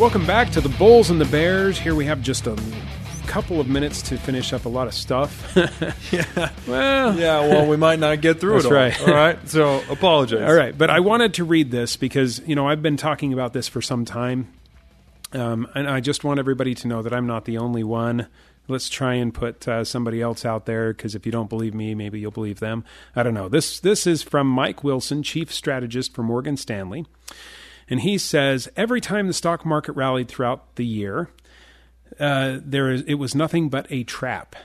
[0.00, 1.78] Welcome back to the Bulls and the Bears.
[1.78, 2.56] Here we have just a
[3.26, 5.54] couple of minutes to finish up a lot of stuff.
[6.10, 6.50] Yeah.
[6.66, 8.72] well, Yeah, well, we might not get through it all.
[8.72, 8.98] right.
[9.02, 9.46] All right.
[9.46, 10.48] So apologize.
[10.48, 13.52] All right, but I wanted to read this because you know I've been talking about
[13.52, 14.50] this for some time,
[15.34, 18.26] um, and I just want everybody to know that I'm not the only one.
[18.68, 21.94] Let's try and put uh, somebody else out there because if you don't believe me,
[21.94, 22.84] maybe you'll believe them.
[23.14, 23.50] I don't know.
[23.50, 27.04] This this is from Mike Wilson, chief strategist for Morgan Stanley,
[27.90, 31.28] and he says every time the stock market rallied throughout the year,
[32.18, 34.56] uh, there is it was nothing but a trap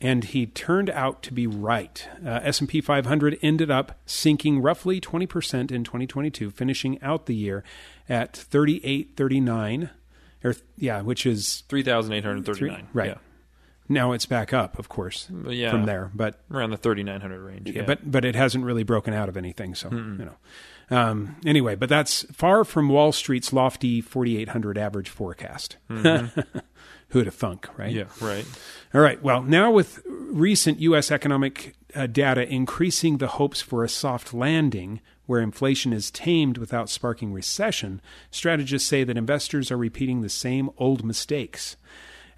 [0.00, 2.08] and he turned out to be right.
[2.24, 7.62] Uh, S&P 500 ended up sinking roughly 20% in 2022, finishing out the year
[8.08, 9.90] at 3839
[10.42, 12.88] or yeah, which is 3,839.
[12.94, 13.08] right.
[13.08, 13.14] Yeah.
[13.90, 15.72] Now it's back up, of course, yeah.
[15.72, 17.70] from there, but Around the 3,900 range.
[17.70, 17.82] Yeah.
[17.82, 19.74] but but it hasn't really broken out of anything.
[19.74, 20.36] So you know,
[20.90, 25.76] um, anyway, but that's far from Wall Street's lofty 4,800 average forecast.
[25.88, 27.92] Who'd have thunk, right?
[27.92, 28.44] yeah, right.
[28.94, 29.20] All right.
[29.20, 31.10] Well, now with recent U.S.
[31.10, 36.88] economic uh, data increasing the hopes for a soft landing, where inflation is tamed without
[36.88, 38.00] sparking recession,
[38.30, 41.76] strategists say that investors are repeating the same old mistakes.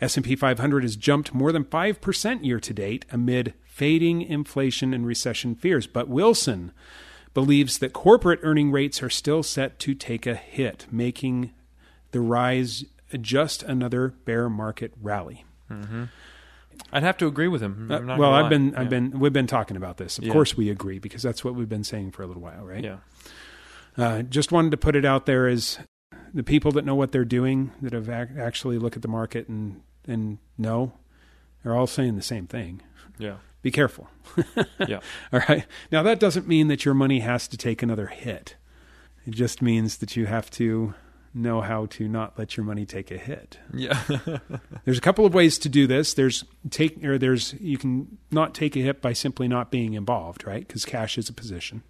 [0.00, 5.54] S&P 500 has jumped more than 5% year to date amid fading inflation and recession
[5.54, 6.72] fears, but Wilson
[7.34, 11.52] believes that corporate earning rates are still set to take a hit, making
[12.10, 12.84] the rise
[13.20, 15.44] just another bear market rally.
[16.92, 17.88] I'd have to agree with him.
[17.90, 20.18] Uh, I'm not well, I've been, I've been, we've been talking about this.
[20.18, 20.32] Of Yeah.
[20.32, 22.84] course, we agree because that's what we've been saying for a little while, right?
[22.84, 22.96] Yeah.
[23.96, 25.78] Uh, just wanted to put it out there as
[26.34, 29.48] the people that know what they're doing, that have ac- actually look at the market
[29.48, 30.92] and and know,
[31.64, 32.80] are all saying the same thing.
[33.18, 33.36] Yeah.
[33.62, 34.08] Be careful.
[34.88, 35.00] Yeah.
[35.32, 35.64] All right.
[35.92, 38.56] Now that doesn't mean that your money has to take another hit.
[39.26, 40.94] It just means that you have to
[41.34, 43.58] know how to not let your money take a hit.
[43.72, 44.02] Yeah.
[44.84, 46.12] There's a couple of ways to do this.
[46.14, 50.46] There's take or there's you can not take a hit by simply not being involved,
[50.46, 50.66] right?
[50.66, 51.82] Because cash is a position.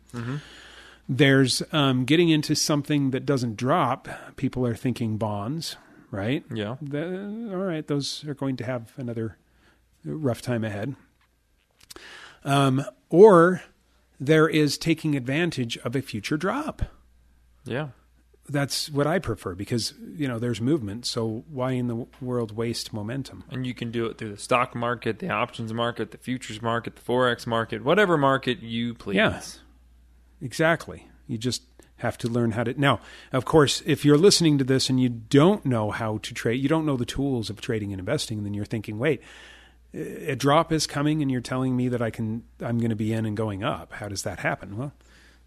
[1.09, 4.09] There's um, getting into something that doesn't drop.
[4.37, 5.77] People are thinking bonds,
[6.10, 6.44] right?
[6.53, 6.77] yeah.
[6.81, 9.37] The- all right, those are going to have another
[10.04, 10.94] rough time ahead.
[12.44, 13.62] Um, or
[14.19, 16.82] there is taking advantage of a future drop
[17.64, 17.88] Yeah.
[18.48, 21.06] that's what I prefer because you know there's movement.
[21.06, 23.44] So why in the world waste momentum?
[23.50, 26.97] And you can do it through the stock market, the options market, the futures market,
[26.97, 29.16] the forex market, whatever market you please.
[29.16, 29.41] Yeah.
[30.41, 31.06] Exactly.
[31.28, 31.62] You just
[31.97, 32.78] have to learn how to.
[32.80, 33.00] Now,
[33.32, 36.69] of course, if you're listening to this and you don't know how to trade, you
[36.69, 39.22] don't know the tools of trading and investing, then you're thinking, wait,
[39.94, 43.12] a drop is coming, and you're telling me that I can, I'm going to be
[43.12, 43.92] in and going up.
[43.94, 44.76] How does that happen?
[44.76, 44.92] Well,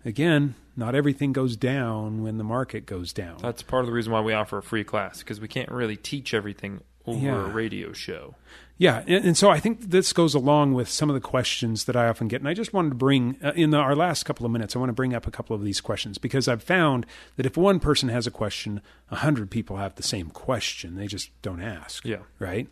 [0.03, 3.37] again, not everything goes down when the market goes down.
[3.41, 5.95] That's part of the reason why we offer a free class because we can't really
[5.95, 7.45] teach everything over Yeah.
[7.45, 8.35] a radio show.
[8.77, 11.95] Yeah, and, and so I think this goes along with some of the questions that
[11.95, 14.45] I often get, and I just wanted to bring uh, in the, our last couple
[14.45, 14.75] of minutes.
[14.75, 17.05] I want to bring up a couple of these questions because I've found
[17.37, 20.95] that if one person has a question, a hundred people have the same question.
[20.95, 22.03] They just don't ask.
[22.05, 22.17] Yeah.
[22.37, 22.67] right.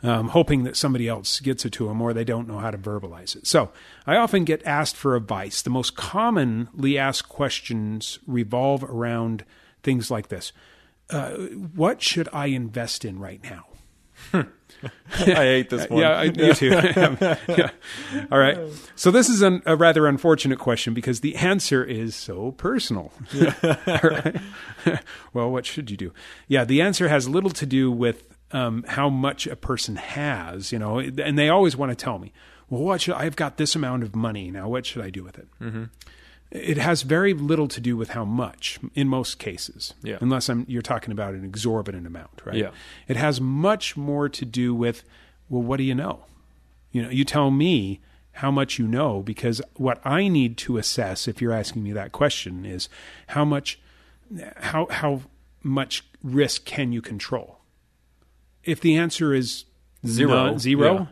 [0.00, 2.78] Um, hoping that somebody else gets it to them, or they don't know how to
[2.78, 3.48] verbalize it.
[3.48, 3.72] So
[4.06, 5.60] I often get asked for advice.
[5.60, 9.44] The most commonly asked questions revolve around
[9.82, 10.52] things like this:
[11.10, 14.46] uh, What should I invest in right now?
[15.12, 16.00] I hate this one.
[16.00, 16.68] Yeah, I, you too.
[17.48, 17.70] yeah.
[18.30, 18.58] All right.
[18.96, 23.12] So this is an, a rather unfortunate question because the answer is so personal.
[23.32, 24.36] Right.
[25.32, 26.12] well, what should you do?
[26.46, 30.78] Yeah, the answer has little to do with um, how much a person has, you
[30.78, 32.32] know, and they always want to tell me,
[32.70, 34.68] well, what should I've got this amount of money now?
[34.68, 35.48] What should I do with it?
[35.60, 35.84] Mm-hmm.
[36.50, 40.16] It has very little to do with how much in most cases, Yeah.
[40.20, 42.56] unless I'm, you're talking about an exorbitant amount, right?
[42.56, 42.70] Yeah.
[43.06, 45.04] It has much more to do with,
[45.50, 46.24] well, what do you know?
[46.90, 48.00] You know, you tell me
[48.32, 52.12] how much you know because what I need to assess, if you're asking me that
[52.12, 52.88] question, is
[53.28, 53.78] how much,
[54.56, 55.22] how how
[55.62, 57.58] much risk can you control?
[58.64, 59.64] If the answer is
[60.06, 60.30] Zero.
[60.46, 61.06] none- zero, Yeah.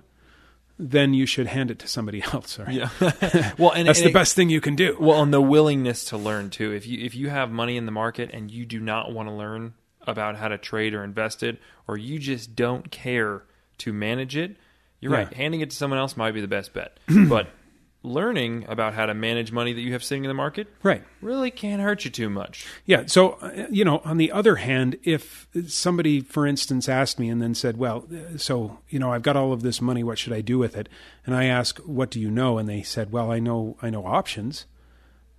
[0.79, 2.59] Then you should hand it to somebody else.
[2.59, 2.73] Right?
[2.73, 2.89] Yeah.
[3.59, 4.97] well, and That's and the it- best thing you can do.
[5.01, 6.73] Well, and the willingness to learn too.
[6.73, 9.35] If you if you have money in the market and you do not want to
[9.35, 11.59] learn about how to trade or invest it,
[11.89, 13.43] or you just don't care
[13.79, 14.57] to manage it,
[15.01, 15.19] you're Yeah.
[15.25, 15.33] right.
[15.35, 16.99] Handing it to someone else might be the best bet.
[17.29, 17.49] but
[18.03, 21.03] learning about how to manage money that you have sitting in the market Right.
[21.21, 22.65] really can't hurt you too much.
[22.85, 23.05] Yeah.
[23.07, 27.43] So, uh, you know, on the other hand, if somebody, for instance, asked me and
[27.43, 30.33] then said, well, uh, so, you know, I've got all of this money, what should
[30.33, 30.89] I do with it?
[31.25, 32.59] And I ask, what do you know?
[32.59, 34.67] And they said, well, I know, I know options.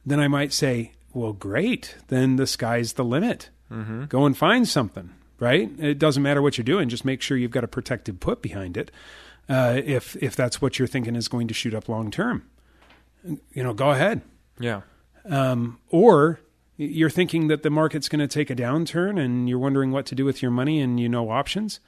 [0.06, 1.96] Then I might say, well, great.
[2.10, 3.50] Then the sky's the limit.
[3.72, 4.06] Mm-hmm.
[4.06, 5.70] Go and find something, right?
[5.80, 6.90] It doesn't matter what you're doing.
[6.90, 8.92] Just make sure you've got a protected put behind it.
[9.50, 12.50] Uh, if if that's what you're thinking is going to shoot up long term,
[13.24, 14.22] you know, go ahead.
[14.60, 14.82] Yeah.
[15.26, 16.40] Um, or
[16.78, 20.16] you're thinking that the market's going to take a downturn and you're wondering what to
[20.16, 21.80] do with your money and you know options.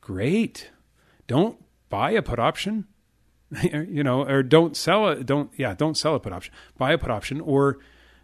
[0.00, 0.70] Great.
[1.26, 2.86] Don't buy a put option.
[3.62, 5.26] you know, or don't sell it.
[5.26, 6.54] Don't yeah, don't sell a put option.
[6.78, 7.78] Buy a put option, or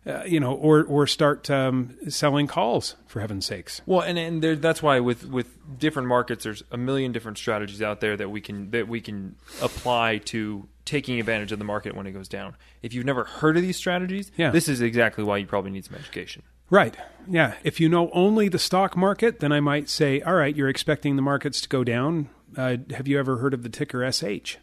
[0.06, 3.80] uh, you know, or or start um, selling calls for heaven's sakes.
[3.86, 5.48] Well, and and there, that's why with with
[5.78, 9.36] different markets, there's a million different strategies out there that we can that we can
[9.62, 12.56] apply to taking advantage of the market when it goes down.
[12.82, 14.50] If you've never heard of these strategies, Yeah.
[14.50, 16.42] this is exactly why you probably need some education.
[16.70, 16.94] Right.
[17.28, 17.54] Yeah.
[17.62, 21.16] If you know only the stock market, then I might say, all right, you're expecting
[21.16, 22.30] the markets to go down.
[22.56, 24.56] Uh, have you ever heard of the ticker SH,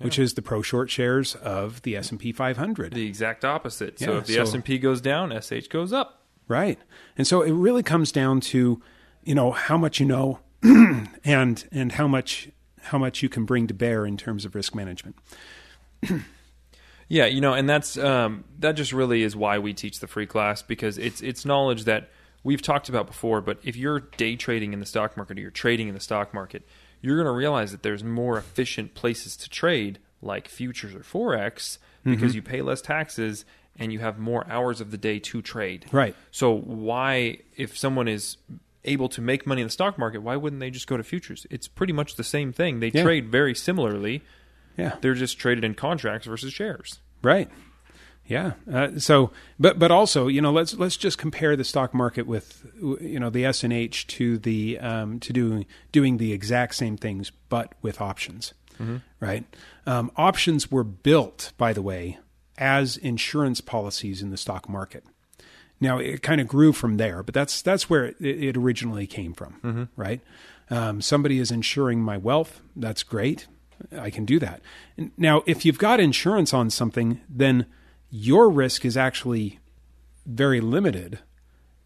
[0.00, 2.92] which is the pro short shares of the S and P 500?
[2.94, 3.98] The exact opposite.
[3.98, 6.22] So Yeah, if the so- S and P goes down, SH goes up.
[6.48, 6.78] Right.
[7.16, 8.82] And so it really comes down to,
[9.24, 10.40] you know, how much you know
[11.24, 12.48] and and how much
[12.82, 15.16] how much you can bring to bear in terms of risk management.
[17.12, 20.26] Yeah, you know, and that's um, that just really is why we teach the free
[20.26, 22.08] class because it's it's knowledge that
[22.44, 23.40] we've talked about before.
[23.40, 26.32] But if you're day trading in the stock market or you're trading in the stock
[26.32, 26.62] market,
[27.00, 31.78] you're going to realize that there's more efficient places to trade, like futures or forex,
[32.04, 32.36] because mm-hmm.
[32.36, 33.44] you pay less taxes
[33.76, 35.86] and you have more hours of the day to trade.
[35.92, 36.14] Right.
[36.30, 38.36] So why, if someone is
[38.84, 41.46] able to make money in the stock market, why wouldn't they just go to futures?
[41.50, 42.80] It's pretty much the same thing.
[42.80, 43.02] They Yeah.
[43.02, 44.22] trade very similarly.
[44.76, 44.96] Yeah.
[45.00, 47.00] They're just traded in contracts versus shares.
[47.22, 47.50] Right.
[48.30, 48.52] Yeah.
[48.72, 52.64] Uh, so, but but also, you know, let's let's just compare the stock market with,
[52.80, 56.96] you know, the S and H to the um, to doing doing the exact same
[56.96, 58.54] things, but with options.
[59.18, 59.44] Right.
[59.84, 62.18] Um, options were built, by the way,
[62.56, 65.04] as insurance policies in the stock market.
[65.80, 69.34] Now it kind of grew from there, but that's that's where it, it originally came
[69.34, 70.20] from, right?
[70.70, 72.62] Um, somebody is insuring my wealth.
[72.76, 73.48] That's great.
[73.98, 74.60] I can do that.
[75.16, 77.66] Now, if you've got insurance on something, then
[78.10, 79.58] your risk is actually
[80.26, 81.20] very limited,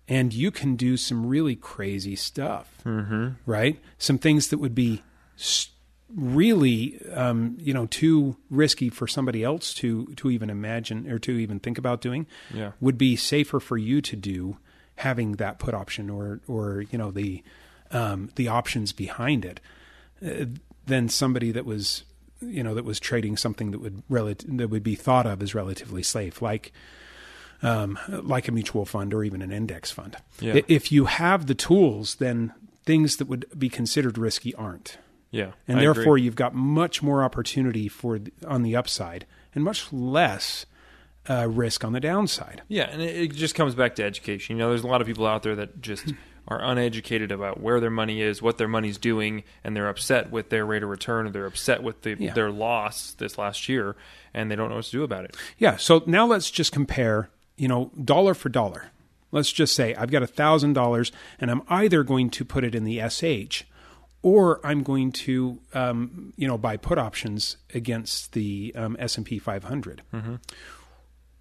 [0.08, 3.30] and you can do some really crazy stuff, mm-hmm.
[3.46, 3.80] right?
[3.98, 5.02] Some things that would be
[6.14, 11.32] really, um, you know, too risky for somebody else to to even imagine or to
[11.32, 12.72] even think about doing Yeah.
[12.80, 14.58] would be safer for you to do
[14.96, 17.42] having that put option or or you know the
[17.90, 19.60] um, the options behind it
[20.24, 20.46] uh,
[20.86, 22.04] than somebody that was
[22.46, 24.02] you know that was trading something that would
[24.58, 26.72] that would be thought of as relatively safe like
[27.62, 30.16] um, like a mutual fund or even an index fund.
[30.40, 30.60] Yeah.
[30.68, 32.52] If you have the tools, then
[32.84, 34.98] things that would be considered risky aren't
[35.30, 36.22] Yeah, and I therefore agree.
[36.22, 39.24] you've got much more opportunity for the, on the upside
[39.54, 40.66] and much less
[41.30, 42.60] uh, risk on the downside.
[42.68, 44.56] yeah, and it, it just comes back to education.
[44.56, 46.12] You know, there's a lot of people out there that just
[46.48, 50.50] are uneducated about where their money is, what their money's doing, and they're upset with
[50.50, 52.34] their rate of return, or they're upset with the, Yeah.
[52.34, 53.96] their loss this last year,
[54.34, 55.36] and they don't know what to do about it.
[55.58, 55.76] Yeah.
[55.76, 58.90] So now let's just compare, you know, dollar for dollar.
[59.32, 61.10] Let's just say I've got a thousand dollars,
[61.40, 63.64] and I'm either going to put it in the SH,
[64.22, 69.26] or I'm going to, um, you know, buy put options against the um, S and
[69.26, 70.02] P 500.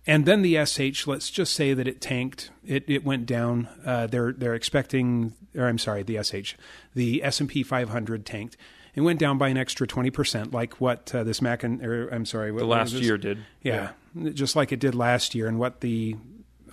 [0.06, 2.52] And then the SH, let's just say that it tanked.
[2.66, 3.70] It it went down.
[3.86, 6.56] Uh, they're they're expecting, or I'm sorry, the SH,
[6.94, 8.58] the S and P 500 tanked.
[8.96, 12.10] It went down by an extra 20 percent, like what uh, this Mac and or
[12.10, 13.40] I'm sorry, what The last year did.
[13.62, 13.92] Yeah,
[14.34, 16.18] just like it did last year, and what the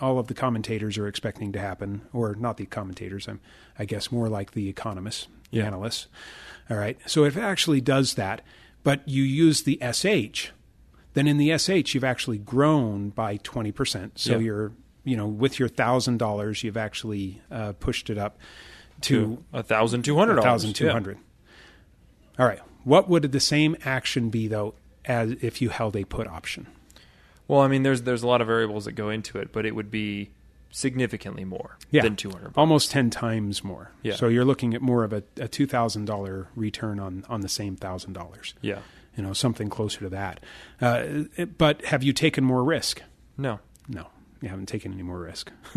[0.00, 3.28] all of the commentators are expecting to happen, or not the commentators.
[3.28, 3.40] I'm,
[3.78, 6.08] I guess, more like the economists, the analysts.
[6.68, 6.98] All right.
[7.06, 8.42] So if it actually does that,
[8.82, 10.50] but you use the SH,
[11.14, 14.18] then in the SH you've actually grown by twenty percent.
[14.18, 14.38] So Yeah.
[14.38, 14.72] you're,
[15.04, 18.38] you know, with your thousand dollars, you've actually uh, pushed it up
[19.02, 20.44] to A thousand two hundred dollars.
[20.44, 21.18] thousand two hundred.
[22.38, 22.60] All right.
[22.84, 24.74] What would the same action be though,
[25.04, 26.66] as if you held a put option?
[27.48, 29.74] Well, I mean, there's there's a lot of variables that go into it, but it
[29.74, 30.30] would be
[30.70, 32.02] significantly more Yeah.
[32.02, 32.52] than two hundred.
[32.56, 33.90] almost 10 times more.
[34.02, 34.14] Yeah.
[34.14, 38.54] So you're looking at more of a, a $2,000 return on, on the same $1,000.
[38.62, 38.78] Yeah.
[39.16, 40.40] You know, something closer to that.
[40.80, 41.24] Uh,
[41.58, 43.02] but have you taken more risk?
[43.36, 43.58] No.
[43.88, 44.06] No,
[44.40, 45.50] you haven't taken any more risk.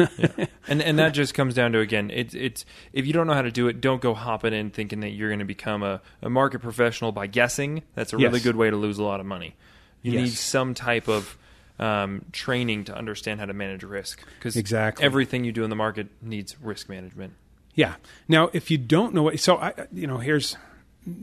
[0.67, 2.63] and and that just comes down to again, it's it's
[2.93, 5.29] if you don't know how to do it, don't go hopping in thinking that you're
[5.29, 7.81] going to become a, a market professional by guessing.
[7.95, 8.43] That's a really Yes.
[8.43, 9.55] good way to lose a lot of money.
[10.03, 10.21] You Yes.
[10.23, 11.37] need some type of
[11.79, 15.03] um, training to understand how to manage risk because Exactly.
[15.03, 17.33] everything you do in the market needs risk management.
[17.73, 17.95] Yeah.
[18.27, 20.55] Now, if you don't know what, so I, you know, here's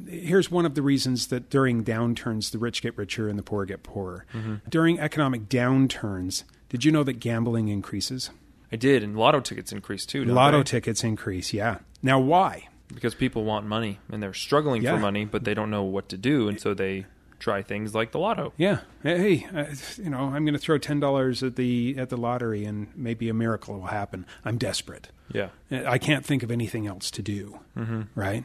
[0.08, 3.64] here's one of the reasons that during downturns the rich get richer and the poor
[3.64, 4.26] get poorer.
[4.68, 8.30] During economic downturns, did you know that gambling increases?
[8.72, 10.24] I did, and lotto tickets increase too.
[10.24, 10.64] Lotto they?
[10.64, 11.78] tickets increase, yeah.
[12.02, 12.68] Now, why?
[12.92, 14.94] because people want money and they're struggling Yeah.
[14.96, 17.06] for money, but they don't know what to do, and so they
[17.38, 18.52] try things like the lotto.
[18.56, 22.16] Yeah, hey, uh, you know, I'm going to throw ten dollars at the at the
[22.16, 24.26] lottery, and maybe a miracle will happen.
[24.44, 25.08] I'm desperate.
[25.32, 27.60] Yeah, I can't think of anything else to do.
[27.76, 28.02] Mm-hmm.
[28.16, 28.44] Right?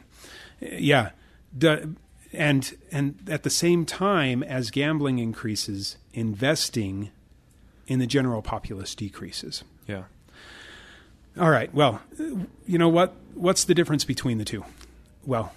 [0.60, 1.10] Yeah.
[2.32, 7.10] And and at the same time as gambling increases, investing
[7.86, 9.62] in the general populace decreases.
[9.86, 10.04] yeah,
[11.38, 11.72] All right.
[11.72, 12.02] Well,
[12.66, 13.14] you know what?
[13.34, 14.64] What's the difference between the two?
[15.24, 15.52] Well,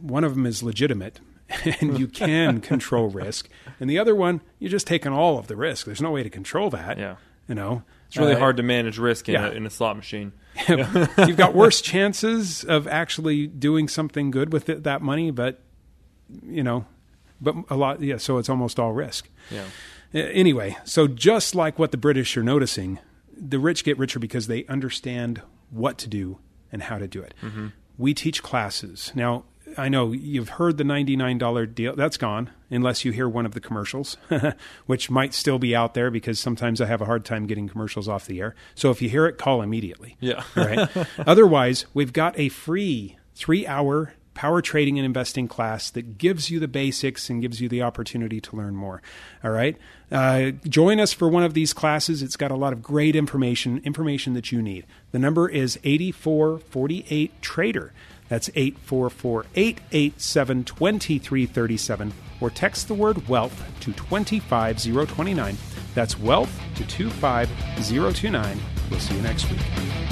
[0.00, 1.20] one of them is legitimate
[1.80, 3.48] and you can control risk,
[3.80, 5.84] and the other one you're just taking all of the risk.
[5.86, 6.98] There's no way to control that.
[6.98, 7.16] yeah.
[7.48, 9.48] You know, It's really Uh, hard to manage risk in, yeah.
[9.48, 10.32] a, in a slot machine.
[10.68, 15.60] You've got worse chances of actually doing something good with it, that money, but
[16.46, 16.86] you know,
[17.40, 18.00] but a lot.
[18.00, 18.16] Yeah.
[18.16, 19.28] So it's almost all risk.
[19.50, 19.64] Yeah,
[20.14, 22.98] Uh, Anyway, so just like what the British are noticing,
[23.36, 26.38] the rich get richer because they understand what to do
[26.72, 27.34] and how to do it.
[27.98, 29.12] We teach classes.
[29.14, 29.44] Now,
[29.76, 31.96] I know you've heard the $99 deal.
[31.96, 34.16] That's gone unless you hear one of the commercials,
[34.86, 38.08] which might still be out there because sometimes I have a hard time getting commercials
[38.08, 38.54] off the air.
[38.74, 40.16] So if you hear it, call immediately.
[40.20, 40.88] yeah, All right.
[41.26, 46.58] Otherwise, we've got a free three hour power trading and investing class that gives you
[46.58, 49.00] the basics and gives you the opportunity to learn more.
[49.42, 49.76] All right.
[50.10, 52.22] Uh, join us for one of these classes.
[52.22, 54.86] It's got a lot of great information, information that you need.
[55.12, 57.92] The number is 8448 Trader.
[58.28, 65.56] That's 844 887 2337 or text the word wealth to 25029.
[65.94, 68.60] That's wealth to 25029.
[68.90, 70.03] We'll see you next week.